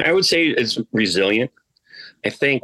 I 0.04 0.12
would 0.12 0.24
say 0.24 0.46
it's 0.46 0.78
resilient. 0.92 1.50
I 2.24 2.30
think 2.30 2.62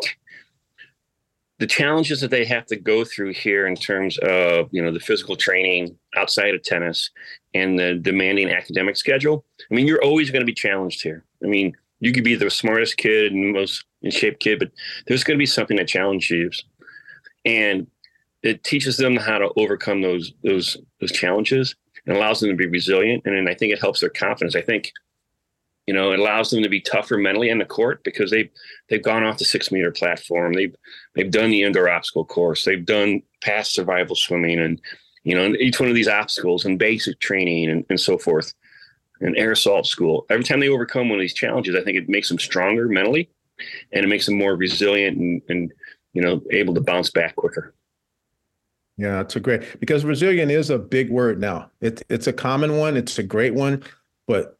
the 1.58 1.66
challenges 1.66 2.20
that 2.20 2.30
they 2.30 2.44
have 2.44 2.66
to 2.66 2.76
go 2.76 3.04
through 3.04 3.32
here 3.32 3.66
in 3.66 3.76
terms 3.76 4.18
of 4.18 4.68
you 4.72 4.82
know 4.82 4.90
the 4.90 5.00
physical 5.00 5.36
training 5.36 5.96
outside 6.16 6.54
of 6.54 6.62
tennis 6.62 7.10
and 7.54 7.78
the 7.78 7.94
demanding 7.94 8.50
academic 8.50 8.96
schedule 8.96 9.44
i 9.70 9.74
mean 9.74 9.86
you're 9.86 10.02
always 10.02 10.30
going 10.30 10.42
to 10.42 10.46
be 10.46 10.54
challenged 10.54 11.02
here 11.02 11.24
i 11.42 11.46
mean 11.46 11.74
you 12.04 12.12
could 12.12 12.24
be 12.24 12.34
the 12.34 12.50
smartest 12.50 12.96
kid 12.96 13.32
and 13.32 13.52
most 13.52 13.84
in 14.02 14.10
shape 14.10 14.38
kid 14.38 14.58
but 14.58 14.70
there's 15.06 15.24
going 15.24 15.36
to 15.36 15.42
be 15.42 15.46
something 15.46 15.76
that 15.76 15.88
challenges 15.88 16.30
you 16.30 16.50
and 17.44 17.86
it 18.42 18.62
teaches 18.62 18.96
them 18.96 19.16
how 19.16 19.38
to 19.38 19.50
overcome 19.56 20.02
those 20.02 20.32
those 20.42 20.76
those 21.00 21.12
challenges 21.12 21.74
and 22.06 22.16
allows 22.16 22.40
them 22.40 22.50
to 22.50 22.56
be 22.56 22.66
resilient 22.66 23.22
and 23.24 23.48
i 23.48 23.54
think 23.54 23.72
it 23.72 23.80
helps 23.80 24.00
their 24.00 24.10
confidence 24.10 24.54
i 24.54 24.62
think 24.62 24.92
you 25.86 25.92
know, 25.92 26.12
it 26.12 26.18
allows 26.18 26.50
them 26.50 26.62
to 26.62 26.68
be 26.68 26.80
tougher 26.80 27.18
mentally 27.18 27.50
in 27.50 27.58
the 27.58 27.64
court 27.64 28.02
because 28.04 28.30
they've 28.30 28.48
they've 28.88 29.02
gone 29.02 29.22
off 29.22 29.38
the 29.38 29.44
six 29.44 29.70
meter 29.70 29.92
platform. 29.92 30.54
They've 30.54 30.74
they've 31.14 31.30
done 31.30 31.50
the 31.50 31.62
indoor 31.62 31.90
obstacle 31.90 32.24
course. 32.24 32.64
They've 32.64 32.84
done 32.84 33.22
past 33.42 33.74
survival 33.74 34.16
swimming 34.16 34.58
and 34.58 34.80
you 35.24 35.34
know, 35.34 35.54
each 35.58 35.80
one 35.80 35.88
of 35.88 35.94
these 35.94 36.08
obstacles 36.08 36.66
and 36.66 36.78
basic 36.78 37.18
training 37.18 37.70
and, 37.70 37.84
and 37.88 37.98
so 37.98 38.18
forth. 38.18 38.52
And 39.24 39.36
air 39.36 39.52
assault 39.52 39.86
school. 39.86 40.26
Every 40.28 40.44
time 40.44 40.60
they 40.60 40.68
overcome 40.68 41.08
one 41.08 41.18
of 41.18 41.22
these 41.22 41.34
challenges, 41.34 41.74
I 41.74 41.82
think 41.82 41.96
it 41.96 42.08
makes 42.08 42.28
them 42.28 42.38
stronger 42.38 42.88
mentally 42.88 43.30
and 43.92 44.04
it 44.04 44.08
makes 44.08 44.26
them 44.26 44.36
more 44.36 44.54
resilient 44.54 45.16
and, 45.18 45.42
and 45.48 45.72
you 46.12 46.22
know, 46.22 46.42
able 46.50 46.74
to 46.74 46.80
bounce 46.80 47.10
back 47.10 47.34
quicker. 47.36 47.74
Yeah, 48.96 49.20
it's 49.20 49.34
a 49.34 49.40
great 49.40 49.80
because 49.80 50.04
resilient 50.04 50.52
is 50.52 50.70
a 50.70 50.78
big 50.78 51.10
word 51.10 51.40
now. 51.40 51.70
It, 51.80 52.02
it's 52.08 52.26
a 52.26 52.32
common 52.32 52.76
one. 52.76 52.96
It's 52.96 53.18
a 53.18 53.22
great 53.24 53.54
one, 53.54 53.82
but 54.28 54.58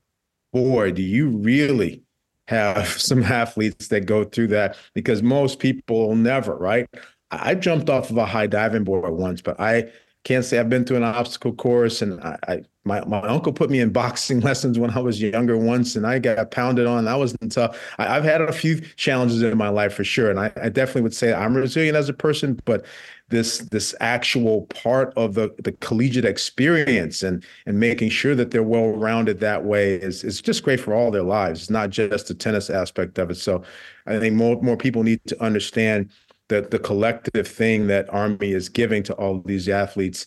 boy, 0.52 0.90
do 0.92 1.02
you 1.02 1.28
really 1.28 2.02
have 2.49 2.88
some 3.00 3.23
athletes 3.23 3.88
that 3.88 4.06
go 4.06 4.25
through 4.25 4.49
that 4.49 4.76
because 4.94 5.23
most 5.23 5.59
people 5.59 6.16
never, 6.16 6.56
right? 6.56 6.88
I 7.30 7.54
jumped 7.54 7.90
off 7.90 8.11
of 8.11 8.16
a 8.16 8.26
high 8.26 8.47
diving 8.47 8.85
board 8.85 9.12
once, 9.12 9.40
but 9.40 9.59
I 9.61 9.90
can't 10.25 10.45
say 10.45 10.59
I've 10.59 10.71
been 10.71 10.85
through 10.85 10.97
an 10.99 11.02
obstacle 11.04 11.52
course. 11.52 12.02
And 12.02 12.21
I, 12.21 12.38
I 12.49 12.62
my, 12.85 13.04
my 13.04 13.21
uncle 13.21 13.52
put 13.52 13.71
me 13.71 13.81
in 13.81 13.90
boxing 13.93 14.40
lessons 14.40 14.78
when 14.78 14.90
I 14.90 14.99
was 14.99 15.21
younger 15.21 15.57
once, 15.57 15.97
and 15.97 16.07
I 16.07 16.19
got 16.19 16.50
pounded 16.50 16.87
on. 16.87 17.04
That 17.04 17.19
wasn't 17.19 17.52
tough. 17.52 17.78
I, 17.99 18.14
have 18.14 18.25
had 18.25 18.40
a 18.40 18.52
few 18.52 18.81
challenges 18.97 19.43
in 19.43 19.57
my 19.57 19.69
life 19.69 19.95
for 19.95 20.04
sure, 20.04 20.31
and 20.31 20.40
I, 20.40 20.52
I 20.57 20.69
definitely 20.69 21.02
would 21.02 21.14
say 21.14 21.33
I'm 21.33 21.57
resilient 21.57 21.97
as 21.97 22.09
a 22.09 22.14
person. 22.14 22.59
But 22.64 22.85
this 23.28 23.59
this 23.59 23.95
actual 24.00 24.66
part 24.66 25.12
of 25.16 25.35
the 25.35 25.54
the 25.59 25.73
collegiate 25.73 26.26
experience 26.26 27.23
and 27.23 27.45
and 27.66 27.81
making 27.81 28.11
sure 28.11 28.35
that 28.35 28.50
they're 28.50 28.62
well 28.62 28.90
rounded 28.90 29.40
that 29.40 29.64
way 29.64 29.95
is 29.95 30.25
is 30.25 30.43
just 30.43 30.62
great 30.62 30.81
for 30.81 30.95
all 30.95 31.11
their 31.11 31.23
lives. 31.23 31.62
It's 31.62 31.71
not 31.71 31.90
just 31.90 32.28
the 32.28 32.35
tennis 32.35 32.69
aspect 32.71 33.19
of 33.19 33.31
it. 33.31 33.37
So 33.37 33.62
I 34.07 34.19
think 34.19 34.35
more 34.37 34.61
more 34.61 34.76
people 34.76 35.02
need 35.02 35.21
to 35.26 35.43
understand 35.43 36.11
that 36.49 36.71
the 36.71 36.79
collective 36.79 37.49
thing 37.49 37.87
that 37.87 38.13
Army 38.13 38.53
is 38.53 38.69
giving 38.69 39.03
to 39.05 39.15
all 39.15 39.41
these 39.41 39.69
athletes. 39.69 40.27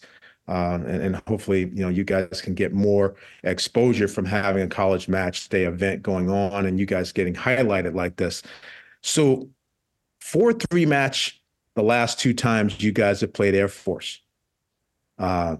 Um, 0.50 0.86
and, 0.86 1.02
and, 1.04 1.22
hopefully, 1.28 1.70
you 1.74 1.82
know, 1.82 1.90
you 1.90 2.06
guys 2.06 2.42
can 2.42 2.54
get 2.54 2.72
more 2.72 3.16
exposure 3.44 4.08
from 4.08 4.24
having 4.24 4.64
a 4.64 4.68
college 4.68 5.10
match 5.10 5.50
day 5.50 5.66
event 5.66 6.02
going 6.02 6.30
on 6.30 6.66
and 6.66 6.80
you 6.80 6.86
guys 6.86 7.12
getting 7.12 7.34
highlighted 7.34 7.96
like 7.96 8.16
this. 8.16 8.44
So, 9.02 9.50
four 10.22 10.54
three 10.54 10.86
match 10.86 11.42
the 11.76 11.84
last 11.84 12.18
two 12.20 12.34
times 12.34 12.82
you 12.82 12.94
guys 12.94 13.20
have 13.22 13.34
played 13.34 13.56
Air 13.56 13.68
Force. 13.68 14.22
Uh, 15.20 15.58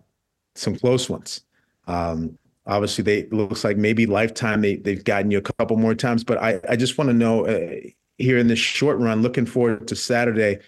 some 0.56 0.76
close 0.76 1.10
ones. 1.10 1.42
Um, 1.86 2.38
obviously, 2.66 3.04
they 3.04 3.28
looks 3.30 3.64
like 3.64 3.78
maybe 3.78 4.06
lifetime 4.06 4.62
they 4.62 4.78
they've 4.78 5.04
gotten 5.04 5.32
you 5.32 5.38
a 5.38 5.42
couple 5.42 5.78
more 5.78 5.96
times. 5.96 6.24
But 6.24 6.38
I 6.38 6.60
I 6.70 6.76
just 6.76 6.98
want 6.98 7.10
to 7.10 7.14
know 7.14 7.46
uh, 7.46 7.90
here 8.18 8.38
in 8.38 8.48
this 8.48 8.60
short 8.60 8.98
run, 9.00 9.22
looking 9.22 9.46
forward 9.46 9.88
to 9.88 9.96
Saturday. 9.96 10.60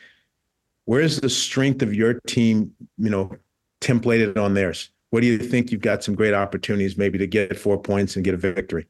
Where's 0.86 1.20
the 1.20 1.30
strength 1.30 1.82
of 1.82 1.94
your 1.94 2.16
team? 2.28 2.74
You 2.98 3.10
know, 3.10 3.32
templated 3.82 4.38
on 4.38 4.54
theirs. 4.54 4.90
What 5.12 5.22
do 5.22 5.28
you 5.28 5.38
think? 5.38 5.72
You've 5.72 5.82
got 5.82 6.04
some 6.04 6.16
great 6.16 6.34
opportunities 6.34 6.98
maybe 6.98 7.18
to 7.18 7.28
get 7.28 7.58
four 7.58 7.80
points 7.80 8.16
and 8.16 8.26
get 8.26 8.34
a 8.34 8.38
victory. 8.38 8.86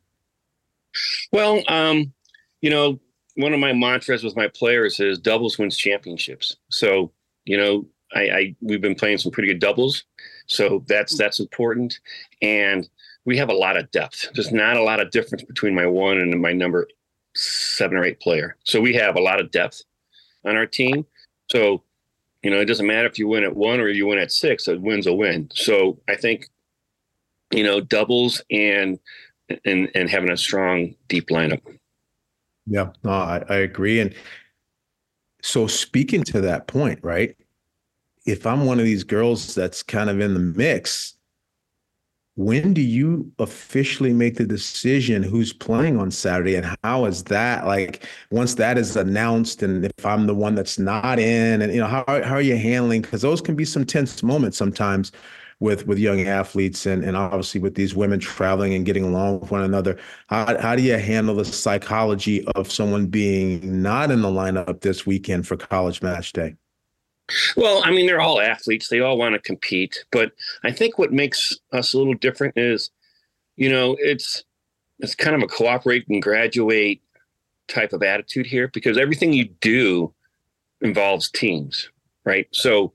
Well, 1.31 1.63
um, 1.67 2.13
you 2.61 2.69
know, 2.69 2.99
one 3.35 3.53
of 3.53 3.59
my 3.59 3.73
mantras 3.73 4.23
with 4.23 4.35
my 4.35 4.47
players 4.47 4.99
is 4.99 5.17
doubles 5.19 5.57
wins 5.57 5.77
championships. 5.77 6.57
So, 6.69 7.11
you 7.45 7.57
know, 7.57 7.85
I, 8.13 8.21
I 8.21 8.55
we've 8.61 8.81
been 8.81 8.95
playing 8.95 9.19
some 9.19 9.31
pretty 9.31 9.49
good 9.49 9.59
doubles. 9.59 10.03
So 10.47 10.83
that's 10.87 11.17
that's 11.17 11.39
important. 11.39 11.99
And 12.41 12.89
we 13.25 13.37
have 13.37 13.49
a 13.49 13.53
lot 13.53 13.77
of 13.77 13.91
depth. 13.91 14.27
There's 14.33 14.51
not 14.51 14.77
a 14.77 14.83
lot 14.83 14.99
of 14.99 15.11
difference 15.11 15.43
between 15.43 15.75
my 15.75 15.85
one 15.85 16.17
and 16.17 16.41
my 16.41 16.51
number 16.51 16.87
seven 17.39 17.97
or 17.97 18.03
eight 18.03 18.19
player. 18.19 18.55
So 18.63 18.81
we 18.81 18.93
have 18.95 19.15
a 19.15 19.21
lot 19.21 19.39
of 19.39 19.51
depth 19.51 19.83
on 20.45 20.55
our 20.55 20.65
team. 20.65 21.05
So, 21.49 21.83
you 22.43 22.51
know, 22.51 22.59
it 22.59 22.65
doesn't 22.65 22.87
matter 22.87 23.07
if 23.07 23.17
you 23.17 23.27
win 23.27 23.43
at 23.43 23.55
one 23.55 23.79
or 23.79 23.89
you 23.89 24.07
win 24.07 24.19
at 24.19 24.31
six, 24.31 24.67
a 24.67 24.77
win's 24.77 25.07
a 25.07 25.13
win. 25.13 25.49
So 25.53 25.99
I 26.07 26.15
think, 26.15 26.49
you 27.51 27.63
know, 27.63 27.81
doubles 27.81 28.41
and 28.51 28.99
and 29.65 29.89
and 29.95 30.09
having 30.09 30.31
a 30.31 30.37
strong 30.37 30.95
deep 31.07 31.29
lineup. 31.29 31.61
Yeah, 32.67 32.91
no, 33.03 33.11
I, 33.11 33.43
I 33.49 33.55
agree. 33.55 33.99
And 33.99 34.13
so 35.41 35.65
speaking 35.65 36.23
to 36.25 36.41
that 36.41 36.67
point, 36.67 36.99
right? 37.01 37.35
If 38.25 38.45
I'm 38.45 38.65
one 38.65 38.79
of 38.79 38.85
these 38.85 39.03
girls 39.03 39.55
that's 39.55 39.81
kind 39.81 40.09
of 40.09 40.19
in 40.19 40.35
the 40.35 40.39
mix, 40.39 41.15
when 42.39 42.73
do 42.73 42.79
you 42.81 43.29
officially 43.39 44.13
make 44.13 44.35
the 44.35 44.45
decision 44.45 45.21
who's 45.23 45.51
playing 45.51 45.99
on 45.99 46.09
Saturday 46.09 46.55
and 46.55 46.77
how 46.85 47.03
is 47.03 47.25
that 47.25 47.67
like 47.67 48.07
once 48.31 48.55
that 48.55 48.77
is 48.77 48.95
announced 48.95 49.61
and 49.61 49.83
if 49.83 50.05
I'm 50.05 50.25
the 50.25 50.33
one 50.33 50.55
that's 50.55 50.79
not 50.79 51.19
in 51.19 51.61
and 51.61 51.73
you 51.73 51.81
know 51.81 51.87
how 51.87 52.05
how 52.07 52.35
are 52.35 52.41
you 52.41 52.55
handling 52.55 53.01
because 53.01 53.23
those 53.23 53.41
can 53.41 53.55
be 53.57 53.65
some 53.65 53.83
tense 53.83 54.23
moments 54.23 54.57
sometimes 54.57 55.11
with 55.59 55.85
with 55.85 55.99
young 55.99 56.21
athletes 56.21 56.85
and 56.85 57.03
and 57.03 57.17
obviously 57.17 57.59
with 57.59 57.75
these 57.75 57.93
women 57.93 58.21
traveling 58.21 58.73
and 58.73 58.85
getting 58.85 59.03
along 59.03 59.41
with 59.41 59.51
one 59.51 59.63
another. 59.63 59.97
How 60.27 60.57
how 60.61 60.77
do 60.77 60.81
you 60.81 60.97
handle 60.97 61.35
the 61.35 61.43
psychology 61.43 62.45
of 62.55 62.71
someone 62.71 63.07
being 63.07 63.81
not 63.81 64.11
in 64.11 64.21
the 64.21 64.29
lineup 64.29 64.79
this 64.79 65.05
weekend 65.05 65.45
for 65.45 65.57
college 65.57 66.01
match 66.01 66.31
day? 66.31 66.55
Well, 67.55 67.81
I 67.85 67.91
mean, 67.91 68.07
they're 68.07 68.21
all 68.21 68.41
athletes. 68.41 68.87
They 68.87 68.99
all 68.99 69.17
want 69.17 69.33
to 69.33 69.39
compete, 69.39 70.03
but 70.11 70.31
I 70.63 70.71
think 70.71 70.97
what 70.97 71.11
makes 71.13 71.57
us 71.71 71.93
a 71.93 71.97
little 71.97 72.15
different 72.15 72.57
is, 72.57 72.91
you 73.55 73.69
know, 73.69 73.95
it's 73.99 74.43
it's 74.99 75.15
kind 75.15 75.35
of 75.35 75.41
a 75.41 75.47
cooperate 75.47 76.05
and 76.09 76.21
graduate 76.21 77.01
type 77.67 77.93
of 77.93 78.03
attitude 78.03 78.45
here 78.45 78.67
because 78.67 78.97
everything 78.97 79.31
you 79.31 79.45
do 79.61 80.13
involves 80.81 81.29
teams, 81.29 81.89
right? 82.25 82.47
So, 82.51 82.93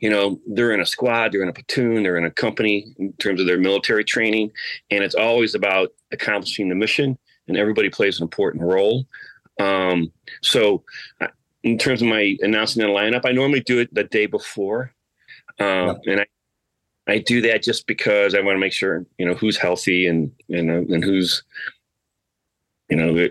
you 0.00 0.10
know, 0.10 0.40
they're 0.46 0.72
in 0.72 0.80
a 0.80 0.86
squad, 0.86 1.32
they're 1.32 1.42
in 1.42 1.48
a 1.48 1.54
platoon, 1.54 2.02
they're 2.02 2.16
in 2.16 2.24
a 2.24 2.30
company 2.30 2.94
in 2.98 3.12
terms 3.14 3.40
of 3.40 3.46
their 3.46 3.58
military 3.58 4.04
training, 4.04 4.52
and 4.90 5.02
it's 5.02 5.14
always 5.14 5.54
about 5.54 5.92
accomplishing 6.12 6.68
the 6.68 6.74
mission, 6.74 7.18
and 7.48 7.56
everybody 7.56 7.88
plays 7.88 8.18
an 8.18 8.24
important 8.24 8.62
role. 8.62 9.06
Um, 9.58 10.12
so, 10.42 10.84
in 11.62 11.78
terms 11.78 12.02
of 12.02 12.08
my 12.08 12.36
announcing 12.40 12.82
the 12.82 12.88
lineup, 12.88 13.24
I 13.24 13.32
normally 13.32 13.60
do 13.60 13.78
it 13.78 13.92
the 13.92 14.04
day 14.04 14.26
before, 14.26 14.94
yeah. 15.58 15.94
and 16.06 16.20
I 16.20 16.26
I 17.06 17.18
do 17.18 17.40
that 17.42 17.62
just 17.62 17.86
because 17.86 18.34
I 18.34 18.40
want 18.40 18.56
to 18.56 18.60
make 18.60 18.72
sure 18.72 19.06
you 19.18 19.26
know 19.26 19.34
who's 19.34 19.56
healthy 19.56 20.06
and 20.06 20.30
and 20.48 20.70
uh, 20.70 20.94
and 20.94 21.02
who's 21.02 21.42
you 22.88 22.96
know 22.96 23.28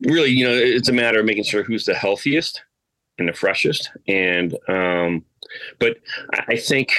really 0.00 0.30
you 0.30 0.46
know 0.46 0.54
it's 0.54 0.88
a 0.88 0.92
matter 0.92 1.20
of 1.20 1.26
making 1.26 1.44
sure 1.44 1.62
who's 1.62 1.86
the 1.86 1.94
healthiest 1.94 2.62
and 3.18 3.28
the 3.28 3.32
freshest 3.32 3.90
and 4.06 4.56
um, 4.68 5.24
but 5.78 5.96
I 6.48 6.56
think 6.56 6.92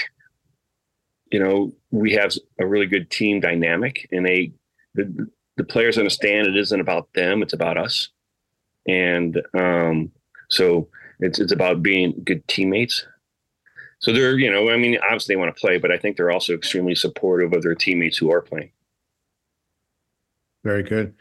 you 1.32 1.40
know, 1.40 1.74
we 1.92 2.14
have 2.14 2.34
a 2.60 2.66
really 2.66 2.86
good 2.86 3.10
team 3.10 3.40
dynamic, 3.40 4.08
and 4.12 4.26
they 4.26 4.54
the, 4.96 5.28
the 5.58 5.64
players 5.64 5.98
understand 5.98 6.48
it 6.48 6.58
isn't 6.58 6.80
about 6.80 7.12
them; 7.14 7.42
it's 7.42 7.54
about 7.54 7.78
us. 7.78 8.10
And 8.88 9.42
um, 9.54 10.12
so 10.50 10.88
it's 11.20 11.40
it's 11.40 11.52
about 11.52 11.82
being 11.82 12.20
good 12.24 12.48
teammates. 12.48 13.06
So 14.00 14.14
they're, 14.14 14.38
you 14.38 14.52
know, 14.52 14.70
I 14.70 14.78
mean, 14.78 14.98
obviously 15.04 15.34
they 15.34 15.40
want 15.40 15.56
to 15.56 15.60
play, 15.60 15.78
but 15.80 15.92
I 15.92 15.98
think 15.98 16.18
they're 16.18 16.32
also 16.32 16.54
extremely 16.54 16.94
supportive 16.94 17.54
of 17.54 17.64
their 17.64 17.74
teammates 17.74 18.18
who 18.18 18.32
are 18.32 18.42
playing. 18.42 18.72
Very 20.64 20.84
good. 20.84 21.16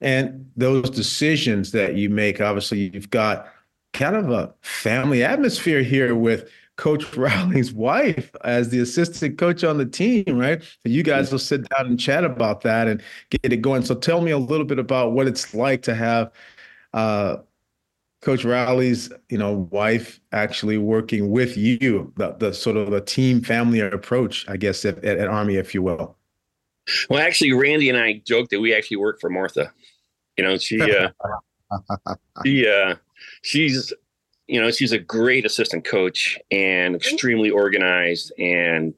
And 0.00 0.50
those 0.56 0.90
decisions 0.90 1.70
that 1.72 1.94
you 1.94 2.10
make, 2.10 2.40
obviously, 2.40 2.90
you've 2.92 3.10
got 3.10 3.48
kind 3.92 4.16
of 4.16 4.30
a 4.30 4.52
family 4.60 5.22
atmosphere 5.22 5.82
here 5.82 6.14
with 6.14 6.50
Coach 6.76 7.16
Rowley's 7.16 7.72
wife 7.72 8.34
as 8.44 8.68
the 8.68 8.80
assistant 8.80 9.38
coach 9.38 9.64
on 9.64 9.78
the 9.78 9.86
team, 9.86 10.36
right? 10.36 10.62
So 10.62 10.68
you 10.84 11.02
guys 11.02 11.30
will 11.30 11.38
sit 11.38 11.66
down 11.68 11.86
and 11.86 11.98
chat 11.98 12.24
about 12.24 12.60
that 12.62 12.88
and 12.88 13.02
get 13.30 13.52
it 13.52 13.58
going. 13.58 13.82
So 13.82 13.94
tell 13.94 14.20
me 14.20 14.32
a 14.32 14.38
little 14.38 14.66
bit 14.66 14.78
about 14.78 15.12
what 15.12 15.26
it's 15.26 15.54
like 15.54 15.82
to 15.82 15.94
have 15.94 16.32
uh, 16.92 17.36
Coach 18.22 18.44
Rowley's, 18.44 19.10
you 19.28 19.38
know, 19.38 19.68
wife 19.70 20.20
actually 20.32 20.78
working 20.78 21.30
with 21.30 21.56
you, 21.56 22.12
the, 22.16 22.32
the 22.32 22.52
sort 22.52 22.76
of 22.76 22.92
a 22.92 23.00
team 23.00 23.40
family 23.40 23.80
approach, 23.80 24.48
I 24.48 24.56
guess, 24.56 24.84
at, 24.84 25.04
at, 25.04 25.18
at 25.18 25.28
Army, 25.28 25.56
if 25.56 25.74
you 25.74 25.82
will. 25.82 26.16
Well, 27.10 27.20
actually, 27.20 27.52
Randy 27.52 27.88
and 27.88 27.98
I 27.98 28.22
joked 28.26 28.50
that 28.50 28.60
we 28.60 28.74
actually 28.74 28.98
work 28.98 29.20
for 29.20 29.28
Martha. 29.28 29.72
You 30.36 30.44
know, 30.44 30.56
she, 30.58 30.80
uh, 30.80 31.10
she, 32.44 32.68
uh, 32.68 32.94
she's, 33.42 33.92
you 34.46 34.60
know, 34.60 34.70
she's 34.70 34.92
a 34.92 34.98
great 34.98 35.44
assistant 35.44 35.84
coach 35.84 36.38
and 36.50 36.94
extremely 36.94 37.50
organized 37.50 38.32
and, 38.38 38.94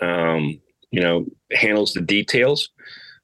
um, 0.00 0.60
you 0.90 1.00
know, 1.00 1.26
handles 1.52 1.92
the 1.92 2.00
details. 2.00 2.70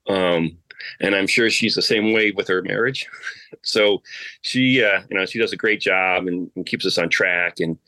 Um, 0.08 0.58
and 1.00 1.14
I'm 1.14 1.26
sure 1.26 1.50
she's 1.50 1.74
the 1.74 1.82
same 1.82 2.12
way 2.12 2.32
with 2.32 2.48
her 2.48 2.62
marriage. 2.62 3.06
so 3.62 4.02
she, 4.42 4.82
uh, 4.82 5.02
you 5.10 5.18
know, 5.18 5.26
she 5.26 5.38
does 5.38 5.52
a 5.52 5.56
great 5.56 5.80
job 5.80 6.26
and, 6.26 6.50
and 6.56 6.66
keeps 6.66 6.86
us 6.86 6.98
on 6.98 7.08
track 7.08 7.60
and 7.60 7.78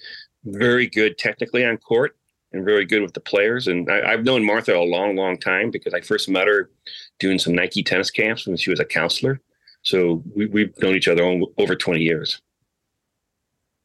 very 0.44 0.86
good 0.86 1.18
technically 1.18 1.64
on 1.64 1.76
court 1.78 2.16
and 2.52 2.64
very 2.64 2.84
good 2.84 3.02
with 3.02 3.14
the 3.14 3.20
players. 3.20 3.68
And 3.68 3.90
I, 3.90 4.10
have 4.10 4.24
known 4.24 4.44
Martha 4.44 4.76
a 4.76 4.82
long, 4.82 5.16
long 5.16 5.38
time 5.38 5.70
because 5.70 5.94
I 5.94 6.00
first 6.00 6.28
met 6.28 6.46
her 6.46 6.70
doing 7.18 7.38
some 7.38 7.54
Nike 7.54 7.82
tennis 7.82 8.10
camps 8.10 8.46
when 8.46 8.56
she 8.56 8.70
was 8.70 8.80
a 8.80 8.84
counselor. 8.84 9.40
So 9.82 10.22
we, 10.34 10.46
we've 10.46 10.76
known 10.82 10.94
each 10.94 11.08
other 11.08 11.22
over 11.58 11.74
20 11.74 12.00
years. 12.00 12.40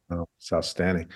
Oh, 0.10 0.28
it's 0.38 0.52
outstanding. 0.52 1.08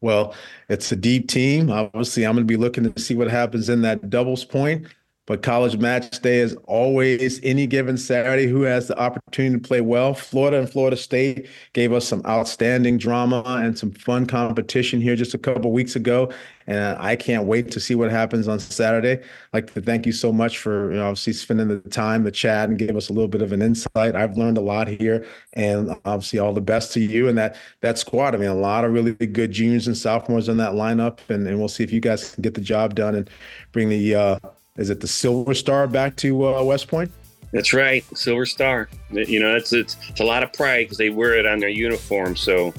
Well, 0.00 0.34
it's 0.68 0.92
a 0.92 0.96
deep 0.96 1.28
team. 1.28 1.70
Obviously, 1.70 2.26
I'm 2.26 2.34
going 2.34 2.46
to 2.46 2.52
be 2.52 2.58
looking 2.58 2.92
to 2.92 3.00
see 3.00 3.14
what 3.14 3.30
happens 3.30 3.68
in 3.68 3.82
that 3.82 4.10
doubles 4.10 4.44
point. 4.44 4.86
But 5.26 5.42
college 5.42 5.78
match 5.78 6.20
day 6.20 6.40
is 6.40 6.54
always 6.64 7.40
any 7.42 7.66
given 7.66 7.96
Saturday. 7.96 8.46
Who 8.46 8.62
has 8.62 8.88
the 8.88 8.98
opportunity 8.98 9.54
to 9.58 9.66
play 9.66 9.80
well? 9.80 10.12
Florida 10.12 10.58
and 10.58 10.70
Florida 10.70 10.98
State 10.98 11.48
gave 11.72 11.94
us 11.94 12.06
some 12.06 12.20
outstanding 12.26 12.98
drama 12.98 13.42
and 13.46 13.78
some 13.78 13.90
fun 13.90 14.26
competition 14.26 15.00
here 15.00 15.16
just 15.16 15.32
a 15.32 15.38
couple 15.38 15.72
weeks 15.72 15.96
ago, 15.96 16.30
and 16.66 16.98
I 16.98 17.16
can't 17.16 17.46
wait 17.46 17.70
to 17.70 17.80
see 17.80 17.94
what 17.94 18.10
happens 18.10 18.48
on 18.48 18.60
Saturday. 18.60 19.12
I'd 19.14 19.54
like 19.54 19.72
to 19.72 19.80
thank 19.80 20.04
you 20.04 20.12
so 20.12 20.30
much 20.30 20.58
for 20.58 20.90
you 20.92 20.98
know, 20.98 21.06
obviously 21.06 21.32
spending 21.32 21.68
the 21.68 21.78
time, 21.88 22.24
the 22.24 22.30
chat, 22.30 22.68
and 22.68 22.78
give 22.78 22.94
us 22.94 23.08
a 23.08 23.14
little 23.14 23.28
bit 23.28 23.40
of 23.40 23.52
an 23.52 23.62
insight. 23.62 24.14
I've 24.14 24.36
learned 24.36 24.58
a 24.58 24.62
lot 24.62 24.88
here, 24.88 25.26
and 25.54 25.96
obviously 26.04 26.38
all 26.38 26.52
the 26.52 26.60
best 26.60 26.92
to 26.92 27.00
you 27.00 27.28
and 27.28 27.38
that 27.38 27.56
that 27.80 27.96
squad. 27.96 28.34
I 28.34 28.38
mean, 28.38 28.50
a 28.50 28.54
lot 28.54 28.84
of 28.84 28.92
really 28.92 29.12
good 29.14 29.52
juniors 29.52 29.86
and 29.86 29.96
sophomores 29.96 30.50
in 30.50 30.58
that 30.58 30.72
lineup, 30.72 31.20
and, 31.30 31.48
and 31.48 31.58
we'll 31.58 31.68
see 31.68 31.82
if 31.82 31.92
you 31.92 32.00
guys 32.00 32.34
can 32.34 32.42
get 32.42 32.52
the 32.52 32.60
job 32.60 32.94
done 32.94 33.14
and 33.14 33.30
bring 33.72 33.88
the 33.88 34.14
uh, 34.14 34.38
is 34.76 34.90
it 34.90 35.00
the 35.00 35.08
Silver 35.08 35.54
Star 35.54 35.86
back 35.86 36.16
to 36.16 36.46
uh, 36.46 36.62
West 36.62 36.88
Point? 36.88 37.10
That's 37.52 37.72
right, 37.72 38.04
Silver 38.16 38.46
Star. 38.46 38.88
You 39.10 39.38
know, 39.38 39.54
it's 39.54 39.72
it's, 39.72 39.96
it's 40.08 40.20
a 40.20 40.24
lot 40.24 40.42
of 40.42 40.52
pride 40.52 40.84
because 40.84 40.98
they 40.98 41.10
wear 41.10 41.34
it 41.34 41.46
on 41.46 41.60
their 41.60 41.68
uniform. 41.68 42.34
So, 42.34 42.74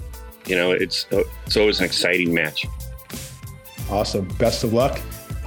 you 0.46 0.56
know, 0.56 0.72
it's 0.72 1.08
uh, 1.12 1.24
it's 1.46 1.56
always 1.56 1.80
an 1.80 1.86
exciting 1.86 2.34
match. 2.34 2.66
Awesome. 3.90 4.28
Best 4.38 4.64
of 4.64 4.74
luck. 4.74 5.00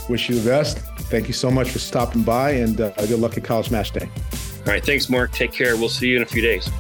Wish 0.08 0.30
you 0.30 0.38
the 0.38 0.48
best. 0.48 0.78
Thank 1.10 1.26
you 1.26 1.34
so 1.34 1.50
much 1.50 1.70
for 1.70 1.78
stopping 1.78 2.22
by, 2.22 2.52
and 2.52 2.80
uh, 2.80 2.90
good 2.96 3.18
luck 3.18 3.36
at 3.36 3.44
College 3.44 3.70
Match 3.70 3.92
Day. 3.92 4.08
All 4.58 4.72
right, 4.72 4.84
thanks, 4.84 5.10
Mark. 5.10 5.32
Take 5.32 5.52
care. 5.52 5.76
We'll 5.76 5.88
see 5.88 6.08
you 6.08 6.16
in 6.16 6.22
a 6.22 6.26
few 6.26 6.42
days. 6.42 6.70